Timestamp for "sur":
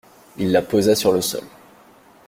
0.95-1.11